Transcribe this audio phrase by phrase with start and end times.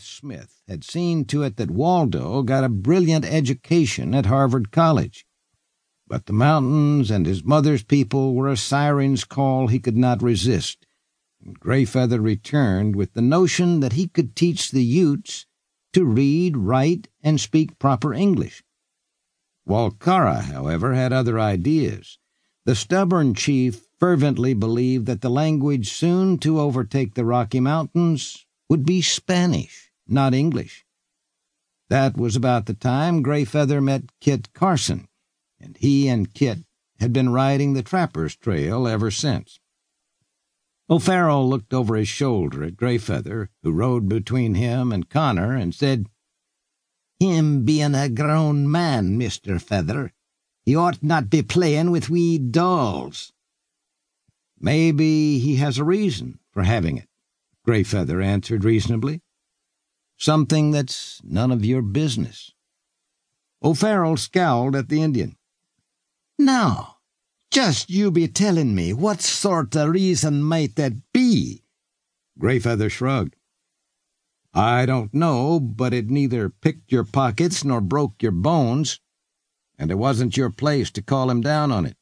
[0.00, 5.26] Smith had seen to it that Waldo got a brilliant education at Harvard College.
[6.06, 10.86] But the mountains and his mother's people were a siren's call he could not resist,
[11.44, 15.46] and Greyfeather returned with the notion that he could teach the Utes
[15.92, 18.62] to read, write, and speak proper English.
[19.66, 22.18] Walkara, however, had other ideas.
[22.64, 28.84] The stubborn chief fervently believed that the language soon to overtake the Rocky Mountains would
[28.84, 30.84] be Spanish, not English.
[31.88, 35.08] That was about the time Greyfeather met Kit Carson,
[35.60, 36.58] and he and Kit
[37.00, 39.60] had been riding the trapper's trail ever since.
[40.90, 46.06] O'Farrell looked over his shoulder at Greyfeather, who rode between him and Connor, and said,
[47.20, 49.60] Him being a grown man, Mr.
[49.60, 50.12] Feather,
[50.64, 53.32] he ought not be playing with wee dolls.
[54.58, 57.08] Maybe he has a reason for having it,
[57.66, 59.22] Greyfeather answered reasonably.
[60.18, 62.52] Something that's none of your business.
[63.62, 65.36] O'Farrell scowled at the Indian.
[66.38, 66.96] Now,
[67.50, 71.62] just you be telling me what sort of reason might that be?
[72.38, 73.36] Greyfeather shrugged.
[74.52, 79.00] I don't know, but it neither picked your pockets nor broke your bones,
[79.78, 81.96] and it wasn't your place to call him down on it.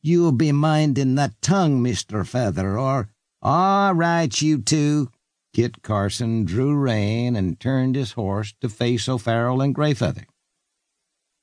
[0.00, 2.26] You'll be minding that tongue, Mr.
[2.26, 3.10] Feather, or
[3.42, 5.10] all right, you two.
[5.54, 10.24] Kit Carson drew rein and turned his horse to face O'Farrell and Greyfeather.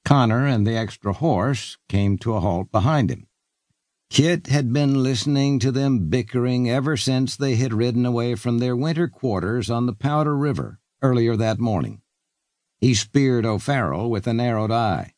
[0.06, 3.28] Connor and the extra horse came to a halt behind him.
[4.10, 8.76] Kit had been listening to them bickering ever since they had ridden away from their
[8.76, 12.02] winter quarters on the Powder River earlier that morning.
[12.80, 15.14] He speared O'Farrell with a narrowed eye.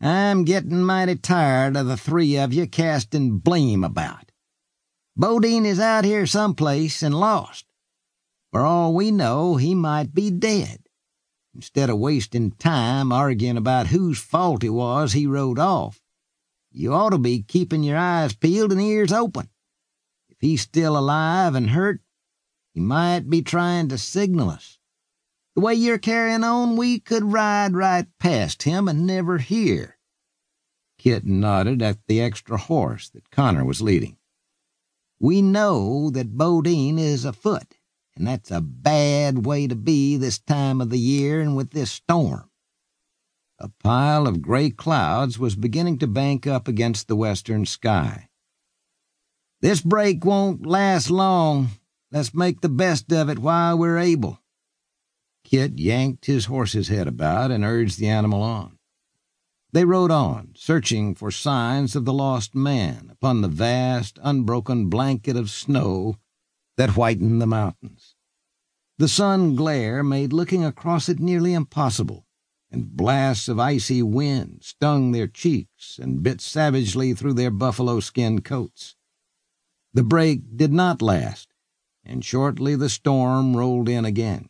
[0.00, 4.32] I'm getting mighty tired of the three of you casting blame about.
[5.16, 7.64] Bodine is out here someplace and lost.
[8.54, 10.86] For all we know, he might be dead.
[11.56, 16.00] Instead of wasting time arguing about whose fault it was he rode off,
[16.70, 19.48] you ought to be keeping your eyes peeled and ears open.
[20.28, 22.00] If he's still alive and hurt,
[22.72, 24.78] he might be trying to signal us.
[25.56, 29.98] The way you're carrying on, we could ride right past him and never hear.
[30.96, 34.16] Kit nodded at the extra horse that Connor was leading.
[35.18, 37.73] We know that Bodine is afoot,
[38.16, 41.90] and that's a bad way to be this time of the year and with this
[41.90, 42.50] storm.
[43.58, 48.28] A pile of gray clouds was beginning to bank up against the western sky.
[49.60, 51.70] This break won't last long.
[52.12, 54.40] Let's make the best of it while we're able.
[55.44, 58.78] Kit yanked his horse's head about and urged the animal on.
[59.72, 65.36] They rode on, searching for signs of the lost man upon the vast, unbroken blanket
[65.36, 66.16] of snow
[66.76, 68.14] that whitened the mountains.
[68.98, 72.26] The sun glare made looking across it nearly impossible,
[72.70, 78.40] and blasts of icy wind stung their cheeks and bit savagely through their buffalo skin
[78.40, 78.96] coats.
[79.92, 81.48] The break did not last,
[82.04, 84.48] and shortly the storm rolled in again.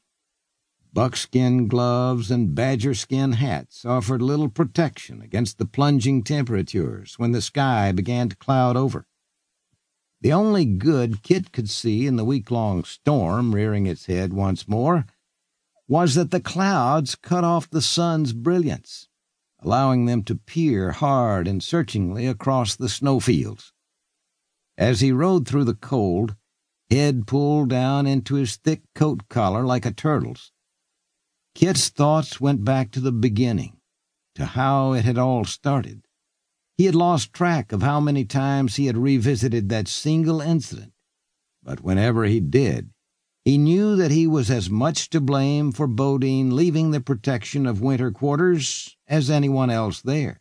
[0.94, 7.42] Buckskin gloves and badger skin hats offered little protection against the plunging temperatures when the
[7.42, 9.06] sky began to cloud over.
[10.24, 14.66] The only good Kit could see in the week long storm rearing its head once
[14.66, 15.04] more
[15.86, 19.10] was that the clouds cut off the sun's brilliance,
[19.60, 23.74] allowing them to peer hard and searchingly across the snowfields.
[24.78, 26.36] As he rode through the cold,
[26.88, 30.52] head pulled down into his thick coat collar like a turtle's,
[31.54, 33.76] Kit's thoughts went back to the beginning,
[34.36, 36.03] to how it had all started.
[36.76, 40.92] He had lost track of how many times he had revisited that single incident,
[41.62, 42.90] but whenever he did,
[43.44, 47.80] he knew that he was as much to blame for Bodine leaving the protection of
[47.80, 50.40] winter quarters as anyone else there.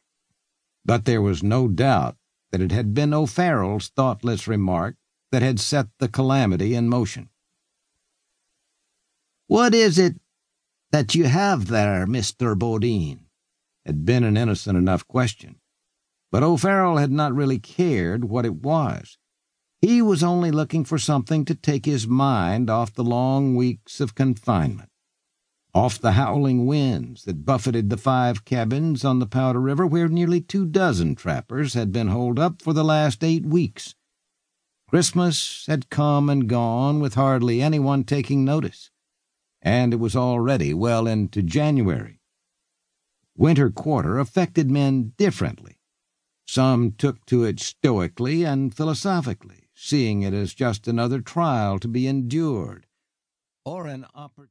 [0.86, 2.18] But there was no doubt
[2.52, 4.96] that it had been O'Farrell's thoughtless remark
[5.32, 7.30] that had set the calamity in motion.
[9.48, 10.16] What is it
[10.92, 12.58] that you have there, Mr.
[12.58, 13.26] Bodine?
[13.86, 15.60] had been an innocent enough question.
[16.34, 19.20] But O'Farrell had not really cared what it was.
[19.82, 24.16] He was only looking for something to take his mind off the long weeks of
[24.16, 24.90] confinement,
[25.76, 30.42] off the howling winds that buffeted the five cabins on the Powder River where nearly
[30.42, 33.94] two dozen trappers had been holed up for the last eight weeks.
[34.90, 38.90] Christmas had come and gone with hardly anyone taking notice
[39.62, 42.22] and it was already well into January.
[43.38, 45.78] Winter quarter affected men differently.
[46.46, 52.08] Some took to it stoically and philosophically, seeing it as just another trial to be
[52.08, 52.86] endured,
[53.66, 54.34] or an opportunity.